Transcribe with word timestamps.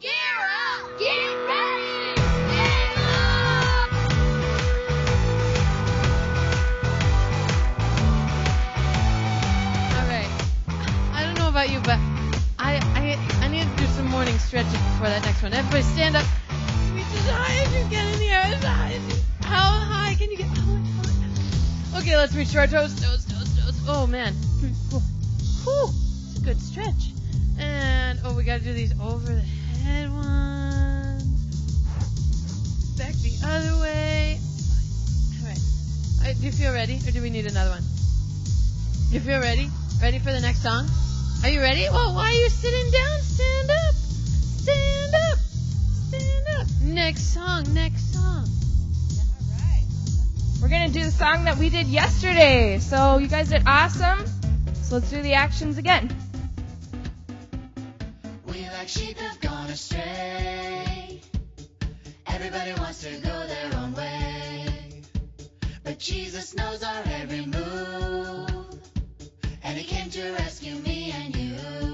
Gear 0.00 0.10
up! 0.10 0.98
Get 0.98 1.08
ready! 1.46 2.14
Get 2.50 2.96
up! 2.98 3.90
All 9.96 10.06
right. 10.08 10.30
I 11.12 11.22
don't 11.24 11.36
know 11.38 11.48
about 11.48 11.70
you, 11.70 11.80
but 11.80 11.98
I 12.58 12.80
I 12.94 13.18
I 13.44 13.48
need 13.48 13.64
to 13.64 13.76
do 13.76 13.86
some 13.86 14.06
morning 14.06 14.38
stretches 14.38 14.72
before 14.72 15.08
that 15.08 15.22
next 15.24 15.42
one. 15.42 15.52
Everybody 15.52 15.82
stand 15.82 16.16
up. 16.16 16.26
Reach 16.94 17.04
as 17.04 17.28
high 17.28 17.62
as 17.62 17.72
you 17.74 17.84
can 17.90 18.06
in 18.14 18.18
the 18.18 18.28
air. 18.28 18.42
As 18.54 18.64
high 18.64 18.92
as 18.92 19.02
you, 19.08 19.20
how 19.42 19.78
high 19.78 20.14
can 20.14 20.30
you 20.30 20.36
get? 20.38 20.46
High? 20.46 22.00
Okay, 22.00 22.16
let's 22.16 22.34
reach 22.34 22.52
to 22.52 22.58
our 22.60 22.66
toes, 22.66 22.94
toes, 23.00 23.24
toes, 23.26 23.52
toes. 23.58 23.80
Oh 23.86 24.06
man. 24.06 24.34
Whew. 25.64 25.90
It's 26.30 26.38
a 26.38 26.40
good 26.42 26.60
stretch. 26.60 27.12
And 27.58 28.18
oh, 28.24 28.32
we 28.34 28.42
gotta 28.44 28.64
do 28.64 28.72
these 28.72 28.92
over 28.98 29.34
the 29.34 29.40
head 29.40 29.69
ones. 30.12 31.24
Back 32.96 33.14
the 33.14 33.38
other 33.44 33.80
way. 33.80 34.38
All 35.40 35.46
right. 35.46 35.58
All 36.18 36.26
right. 36.26 36.36
Do 36.38 36.46
you 36.46 36.52
feel 36.52 36.72
ready, 36.72 36.98
or 37.06 37.10
do 37.10 37.22
we 37.22 37.30
need 37.30 37.46
another 37.46 37.70
one? 37.70 37.82
You 39.10 39.20
feel 39.20 39.40
ready? 39.40 39.70
Ready 40.00 40.18
for 40.18 40.32
the 40.32 40.40
next 40.40 40.62
song? 40.62 40.88
Are 41.42 41.48
you 41.48 41.60
ready? 41.60 41.88
Well, 41.90 42.14
why 42.14 42.28
are 42.28 42.32
you 42.32 42.48
sitting 42.48 42.90
down? 42.90 43.20
Stand 43.20 43.70
up. 43.70 43.94
Stand 43.94 45.14
up. 45.32 45.38
Stand 46.08 46.46
up. 46.60 46.66
Next 46.82 47.34
song. 47.34 47.74
Next 47.74 48.12
song. 48.12 48.46
Alright. 49.50 49.84
We're 50.60 50.68
going 50.68 50.86
to 50.86 50.92
do 50.92 51.04
the 51.04 51.10
song 51.10 51.44
that 51.46 51.56
we 51.56 51.70
did 51.70 51.86
yesterday. 51.86 52.78
So 52.78 53.18
you 53.18 53.26
guys 53.26 53.48
did 53.48 53.62
awesome. 53.66 54.26
So 54.82 54.96
let's 54.96 55.10
do 55.10 55.22
the 55.22 55.32
actions 55.32 55.78
again. 55.78 56.14
We 58.50 58.66
like 58.70 58.88
sheep 58.88 59.16
have 59.18 59.40
gone 59.40 59.70
astray. 59.70 61.20
Everybody 62.26 62.72
wants 62.80 63.02
to 63.02 63.10
go 63.20 63.46
their 63.46 63.70
own 63.76 63.94
way. 63.94 65.02
But 65.84 66.00
Jesus 66.00 66.56
knows 66.56 66.82
our 66.82 67.02
every 67.06 67.46
move. 67.46 68.80
And 69.62 69.78
he 69.78 69.84
came 69.84 70.10
to 70.10 70.32
rescue 70.32 70.74
me 70.76 71.12
and 71.12 71.36
you. 71.36 71.89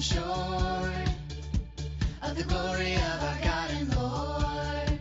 Fallen 0.00 1.08
of 2.22 2.34
the 2.34 2.44
glory 2.44 2.94
of 2.94 3.22
our 3.22 3.38
God 3.42 3.70
and 3.70 3.94
Lord. 3.94 4.98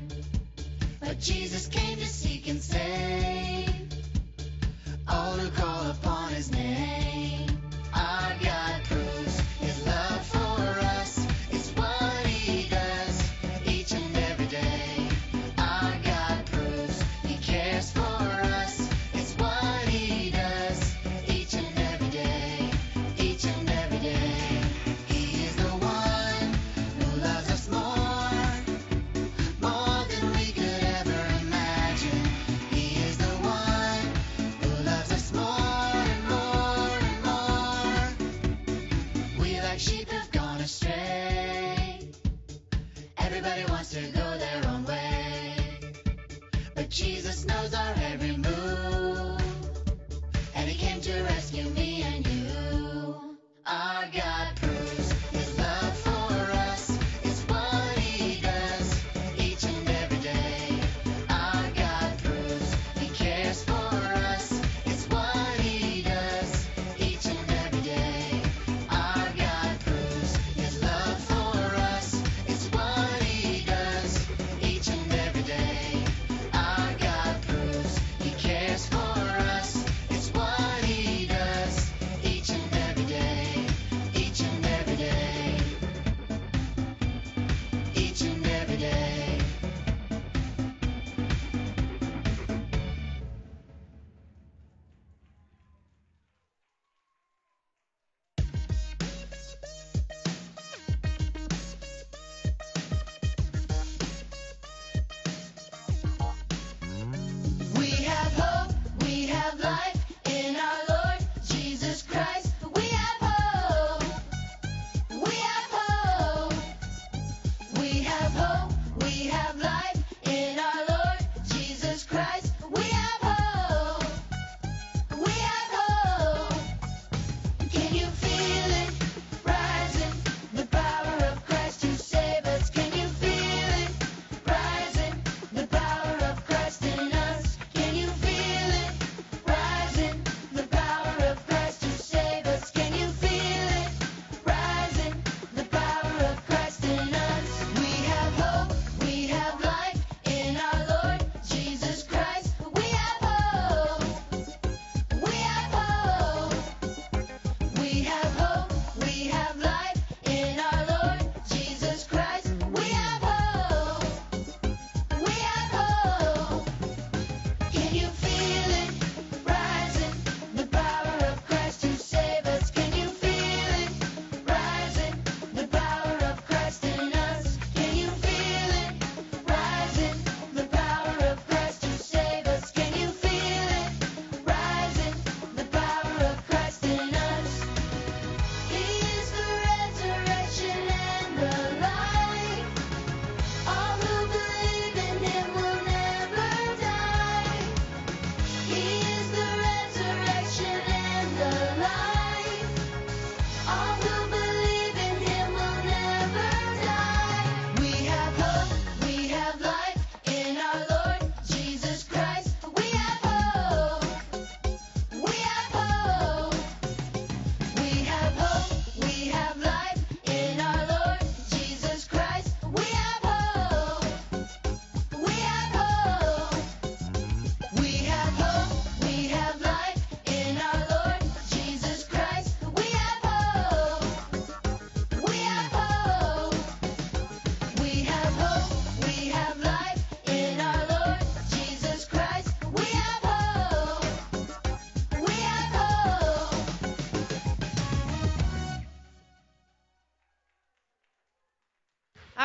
But 1.00 1.20
Jesus 1.20 1.68
came 1.68 1.98
to 1.98 2.06
seek 2.06 2.50
and 2.50 2.62
save 2.62 3.49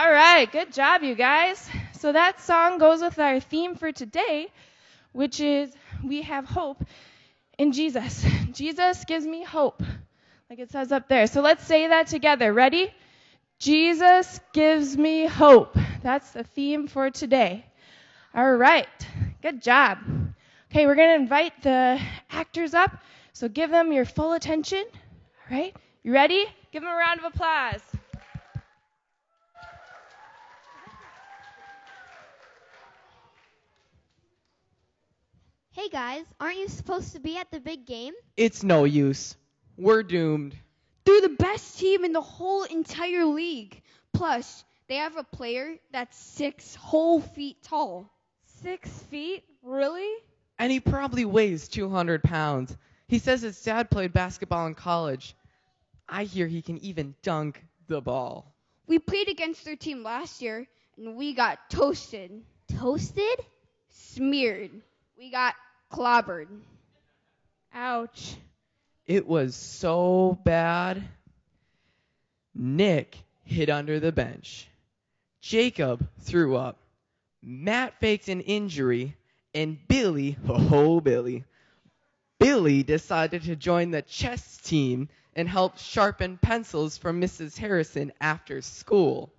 right, 0.03 0.51
good 0.51 0.73
job, 0.73 1.03
you 1.03 1.15
guys. 1.15 1.71
So 2.01 2.13
that 2.13 2.41
song 2.41 2.79
goes 2.79 3.01
with 3.01 3.19
our 3.19 3.39
theme 3.39 3.77
for 3.77 3.93
today, 3.93 4.49
which 5.13 5.39
is 5.41 5.73
we 6.03 6.23
have 6.23 6.45
hope 6.45 6.83
in 7.59 7.71
Jesus. 7.71 8.25
Jesus 8.53 9.05
gives 9.05 9.25
me 9.25 9.45
hope, 9.45 9.83
like 10.51 10.59
it 10.59 10.73
says 10.73 10.91
up 10.91 11.09
there. 11.09 11.29
So 11.29 11.41
let's 11.43 11.65
say 11.65 11.89
that 11.89 12.09
together. 12.09 12.53
Ready? 12.53 12.93
Jesus 13.61 14.41
gives 14.53 14.97
me 14.97 15.27
hope. 15.27 15.77
That's 16.03 16.31
the 16.33 16.43
theme 16.43 16.89
for 16.89 17.11
today. 17.11 17.65
All 18.35 18.53
right, 18.53 18.89
good 19.43 19.63
job. 19.63 19.99
Okay, 20.71 20.87
we're 20.87 20.97
going 20.97 21.11
to 21.11 21.23
invite 21.23 21.63
the 21.63 22.01
actors 22.31 22.75
up, 22.75 22.91
so 23.33 23.49
give 23.49 23.71
them 23.71 23.93
your 23.93 24.05
full 24.05 24.33
attention. 24.33 24.85
All 24.93 25.57
right, 25.57 25.75
you 26.03 26.13
ready? 26.13 26.45
Give 26.73 26.83
them 26.83 26.91
a 26.91 26.97
round 26.97 27.21
of 27.21 27.33
applause. 27.33 27.94
Hey 35.77 35.89
guys, 35.89 36.25
aren't 36.39 36.59
you 36.59 36.69
supposed 36.69 37.15
to 37.15 37.19
be 37.21 37.37
at 37.37 37.51
the 37.51 37.59
big 37.59 37.85
game? 37.85 38.15
It's 38.37 38.63
no 38.63 38.85
use. 38.85 39.37
We're 39.77 40.05
doomed. 40.05 40.55
They're 41.05 41.21
the 41.21 41.31
best 41.37 41.81
team 41.81 42.05
in 42.05 42.13
the 42.13 42.21
whole 42.21 42.63
entire 42.63 43.25
league. 43.25 43.83
Plus, 44.13 44.65
they 44.87 44.95
have 44.95 45.17
a 45.17 45.25
player 45.25 45.75
that's 45.91 46.17
six 46.17 46.77
whole 46.77 47.21
feet 47.21 47.61
tall. 47.65 48.09
Six 48.63 48.89
feet? 49.11 49.43
Really? 49.65 50.09
And 50.61 50.71
he 50.71 50.79
probably 50.79 51.25
weighs 51.25 51.67
200 51.67 52.23
pounds. 52.23 52.77
He 53.09 53.19
says 53.19 53.43
his 53.43 53.61
dad 53.61 53.91
played 53.91 54.13
basketball 54.13 54.69
in 54.69 54.75
college. 54.75 55.35
I 56.09 56.23
hear 56.23 56.47
he 56.47 56.63
can 56.63 56.79
even 56.79 57.17
dunk 57.23 57.65
the 57.89 58.01
ball. 58.01 58.55
We 58.87 59.01
played 59.01 59.29
against 59.29 59.65
their 59.65 59.75
team 59.77 60.05
last 60.05 60.41
year, 60.41 60.69
and 60.97 61.17
we 61.17 61.35
got 61.35 61.69
toasted, 61.69 62.45
Toasted? 62.79 63.45
smeared. 63.89 64.71
We 65.19 65.31
got 65.31 65.55
clobbered. 65.95 66.49
Ouch. 67.73 68.37
It 69.07 69.27
was 69.27 69.55
so 69.55 70.39
bad. 70.45 71.05
Nick 72.55 73.17
hid 73.45 73.71
under 73.71 74.01
the 74.01 74.11
bench. 74.11 74.69
Jacob 75.41 76.07
threw 76.21 76.57
up. 76.57 76.79
Matt 77.43 78.01
faked 78.01 78.29
an 78.29 78.41
injury. 78.41 79.17
And 79.55 79.79
Billy, 79.87 80.37
oh, 80.49 81.01
Billy, 81.01 81.45
Billy 82.41 82.83
decided 82.83 83.45
to 83.45 83.55
join 83.55 83.93
the 83.93 84.03
chess 84.03 84.57
team 84.57 85.09
and 85.37 85.49
help 85.49 85.79
sharpen 85.79 86.39
pencils 86.39 86.99
for 86.99 87.13
Mrs. 87.13 87.57
Harrison 87.57 88.13
after 88.21 88.63
school. 88.63 89.33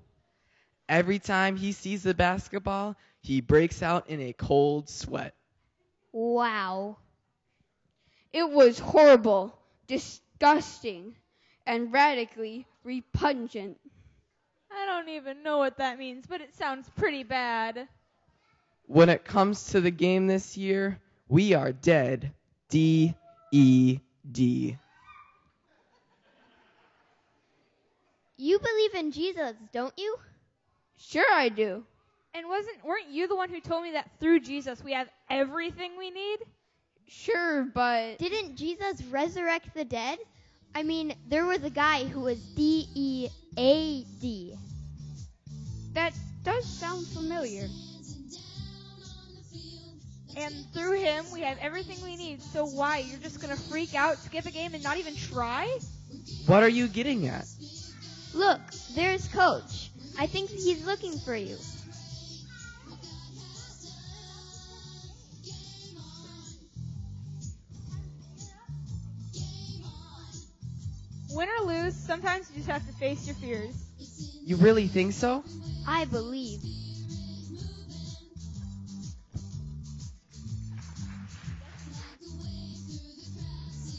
Every 0.87 1.19
time 1.19 1.57
he 1.57 1.73
sees 1.73 2.03
the 2.03 2.13
basketball, 2.13 2.95
he 3.19 3.41
breaks 3.41 3.83
out 3.83 4.09
in 4.09 4.21
a 4.21 4.33
cold 4.33 4.87
sweat. 4.87 5.33
Wow. 6.15 6.95
It 8.31 8.49
was 8.49 8.79
horrible, 8.79 9.53
disgusting, 9.85 11.13
and 11.67 11.91
radically 11.91 12.65
repugnant. 12.85 13.77
I 14.71 14.85
don't 14.85 15.09
even 15.09 15.43
know 15.43 15.57
what 15.57 15.77
that 15.79 15.99
means, 15.99 16.25
but 16.25 16.39
it 16.39 16.55
sounds 16.55 16.89
pretty 16.95 17.23
bad. 17.23 17.89
When 18.87 19.09
it 19.09 19.25
comes 19.25 19.71
to 19.71 19.81
the 19.81 19.91
game 19.91 20.25
this 20.27 20.55
year, 20.55 21.01
we 21.27 21.53
are 21.53 21.73
dead. 21.73 22.31
D 22.69 23.13
E 23.51 23.99
D. 24.31 24.77
You 28.37 28.59
believe 28.59 28.95
in 28.95 29.11
Jesus, 29.11 29.53
don't 29.73 29.93
you? 29.97 30.15
Sure, 30.97 31.29
I 31.33 31.49
do. 31.49 31.83
And 32.35 32.49
wasn't 32.49 32.83
weren't 32.83 33.09
you 33.09 33.27
the 33.29 33.35
one 33.35 33.49
who 33.49 33.61
told 33.61 33.83
me 33.83 33.91
that 33.93 34.09
through 34.19 34.41
Jesus 34.41 34.83
we 34.83 34.91
have 34.91 35.07
everything 35.29 35.91
we 35.97 36.11
need? 36.11 36.39
Sure, 37.07 37.63
but 37.73 38.17
Didn't 38.17 38.57
Jesus 38.57 39.01
resurrect 39.05 39.73
the 39.73 39.85
dead? 39.85 40.19
I 40.73 40.83
mean, 40.83 41.13
there 41.29 41.45
was 41.45 41.63
a 41.63 41.69
guy 41.69 42.03
who 42.03 42.21
was 42.21 42.37
D 42.55 42.87
E 42.93 43.29
A 43.57 44.03
D. 44.19 44.53
that 45.93 46.13
does 46.43 46.65
sound 46.65 47.07
familiar. 47.07 47.67
And 50.37 50.53
through 50.73 50.99
him 50.99 51.23
we 51.31 51.39
have 51.41 51.57
everything 51.59 52.03
we 52.03 52.17
need. 52.17 52.41
So 52.41 52.65
why? 52.65 52.97
You're 52.99 53.21
just 53.21 53.39
gonna 53.39 53.55
freak 53.55 53.95
out, 53.95 54.17
skip 54.17 54.45
a 54.45 54.51
game, 54.51 54.73
and 54.73 54.83
not 54.83 54.97
even 54.97 55.15
try? 55.15 55.69
What 56.47 56.63
are 56.63 56.69
you 56.69 56.89
getting 56.89 57.27
at? 57.27 57.47
Look, 58.33 58.59
there's 58.93 59.29
Coach. 59.29 59.91
I 60.19 60.27
think 60.27 60.49
he's 60.49 60.85
looking 60.85 61.17
for 61.19 61.35
you. 61.35 61.55
Win 71.35 71.49
or 71.59 71.65
lose, 71.65 71.93
sometimes 71.93 72.49
you 72.49 72.57
just 72.57 72.69
have 72.69 72.87
to 72.87 72.93
face 72.93 73.27
your 73.27 73.35
fears. 73.35 73.75
You 74.45 74.55
really 74.55 74.87
think 74.87 75.11
so? 75.11 75.43
I 75.85 76.05
believe. 76.05 76.61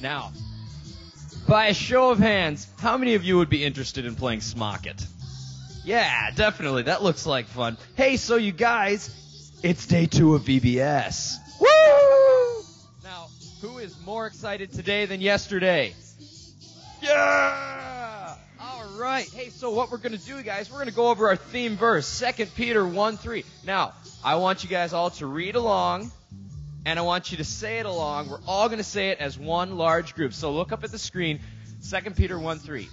Now, 0.00 0.32
by 1.46 1.66
a 1.66 1.74
show 1.74 2.10
of 2.10 2.18
hands, 2.18 2.66
how 2.78 2.96
many 2.96 3.14
of 3.14 3.24
you 3.24 3.36
would 3.36 3.50
be 3.50 3.64
interested 3.64 4.06
in 4.06 4.14
playing 4.14 4.40
Smocket? 4.40 5.04
Yeah, 5.84 6.30
definitely. 6.30 6.84
That 6.84 7.02
looks 7.02 7.26
like 7.26 7.46
fun. 7.46 7.76
Hey, 7.96 8.16
so 8.16 8.36
you 8.36 8.52
guys, 8.52 9.60
it's 9.62 9.86
day 9.86 10.06
two 10.06 10.34
of 10.34 10.42
VBS. 10.42 11.36
Woo! 11.60 12.64
Now, 13.04 13.28
who 13.60 13.78
is 13.78 13.94
more 14.04 14.26
excited 14.26 14.72
today 14.72 15.04
than 15.06 15.20
yesterday? 15.20 15.94
Yeah! 17.02 18.34
All 18.60 18.88
right. 18.98 19.28
Hey, 19.28 19.50
so 19.50 19.70
what 19.70 19.90
we're 19.90 19.98
going 19.98 20.16
to 20.16 20.24
do, 20.24 20.42
guys, 20.42 20.70
we're 20.70 20.78
going 20.78 20.88
to 20.88 20.94
go 20.94 21.08
over 21.08 21.28
our 21.28 21.36
theme 21.36 21.76
verse, 21.76 22.22
2 22.36 22.46
Peter 22.46 22.86
1 22.86 23.16
3. 23.18 23.44
Now, 23.64 23.92
I 24.24 24.36
want 24.36 24.64
you 24.64 24.70
guys 24.70 24.92
all 24.92 25.10
to 25.10 25.26
read 25.26 25.56
along, 25.56 26.10
and 26.86 26.98
I 26.98 27.02
want 27.02 27.30
you 27.30 27.36
to 27.38 27.44
say 27.44 27.78
it 27.78 27.86
along. 27.86 28.30
We're 28.30 28.40
all 28.46 28.68
going 28.68 28.78
to 28.78 28.84
say 28.84 29.10
it 29.10 29.18
as 29.20 29.38
one 29.38 29.76
large 29.76 30.14
group. 30.14 30.32
So 30.32 30.52
look 30.52 30.72
up 30.72 30.84
at 30.84 30.90
the 30.90 30.98
screen, 30.98 31.40
2 31.88 32.10
Peter 32.12 32.38
1 32.38 32.58
3. 32.58 32.88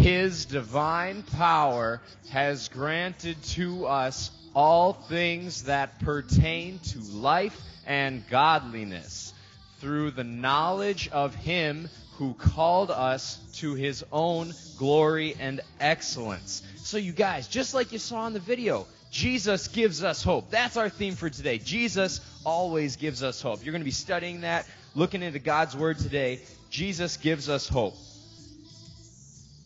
His 0.00 0.46
divine 0.46 1.22
power 1.22 2.00
has 2.30 2.68
granted 2.68 3.42
to 3.42 3.86
us 3.86 4.30
all 4.54 4.94
things 4.94 5.64
that 5.64 6.00
pertain 6.00 6.78
to 6.78 6.98
life 7.00 7.60
and 7.86 8.26
godliness 8.28 9.34
through 9.80 10.12
the 10.12 10.24
knowledge 10.24 11.08
of 11.08 11.34
Him 11.34 11.90
who 12.22 12.34
called 12.34 12.92
us 12.92 13.40
to 13.52 13.74
His 13.74 14.04
own 14.12 14.54
glory 14.78 15.34
and 15.40 15.60
excellence. 15.80 16.62
So, 16.76 16.96
you 16.96 17.10
guys, 17.10 17.48
just 17.48 17.74
like 17.74 17.90
you 17.90 17.98
saw 17.98 18.28
in 18.28 18.32
the 18.32 18.38
video, 18.38 18.86
Jesus 19.10 19.66
gives 19.66 20.04
us 20.04 20.22
hope. 20.22 20.48
That's 20.48 20.76
our 20.76 20.88
theme 20.88 21.16
for 21.16 21.28
today. 21.28 21.58
Jesus 21.58 22.20
always 22.44 22.94
gives 22.94 23.24
us 23.24 23.42
hope. 23.42 23.64
You're 23.64 23.72
going 23.72 23.80
to 23.80 23.84
be 23.84 23.90
studying 23.90 24.42
that, 24.42 24.68
looking 24.94 25.20
into 25.20 25.40
God's 25.40 25.76
Word 25.76 25.98
today. 25.98 26.38
Jesus 26.70 27.16
gives 27.16 27.48
us 27.48 27.66
hope. 27.66 27.96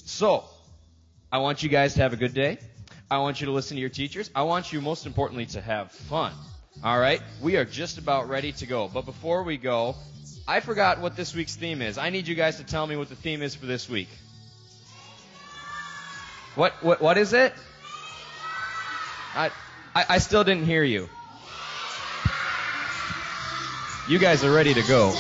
So, 0.07 0.45
I 1.31 1.37
want 1.39 1.63
you 1.63 1.69
guys 1.69 1.93
to 1.95 2.01
have 2.01 2.15
a 2.15 2.17
good 2.17 2.33
day. 2.33 2.57
I 3.11 3.19
want 3.19 3.43
you 3.43 3.49
to 3.49 3.53
listen 3.53 3.75
to 3.75 3.83
your 3.83 3.91
teachers. 3.91 4.31
I 4.35 4.45
want 4.45 4.73
you, 4.73 4.81
most 4.81 5.05
importantly, 5.05 5.45
to 5.47 5.61
have 5.61 5.93
fun. 5.93 6.33
All 6.83 6.99
right? 6.99 7.21
We 7.43 7.57
are 7.57 7.67
just 7.67 7.99
about 7.99 8.31
ready 8.31 8.53
to 8.53 8.67
go. 8.67 8.89
But 8.89 9.05
before 9.05 9.43
we 9.43 9.59
go, 9.59 9.95
I 10.49 10.61
forgot 10.61 11.01
what 11.01 11.17
this 11.17 11.35
week's 11.35 11.57
theme 11.57 11.83
is. 11.83 11.99
I 11.99 12.11
need 12.11 12.29
you 12.29 12.37
guys 12.37 12.59
to 12.59 12.65
tell 12.65 12.87
me 12.87 12.97
what 12.97 13.09
the 13.09 13.17
theme 13.17 13.43
is 13.43 13.55
for 13.55 13.67
this 13.67 13.89
week. 13.89 14.09
What 16.55 16.73
what 16.83 17.01
what 17.03 17.19
is 17.19 17.33
it? 17.33 17.53
I 19.35 19.51
I, 19.95 20.05
I 20.11 20.19
still 20.19 20.45
didn't 20.45 20.65
hear 20.65 20.85
you. 20.85 21.09
You 24.09 24.19
guys 24.21 24.45
are 24.45 24.53
ready 24.53 24.73
to 24.73 24.83
go. 24.83 25.13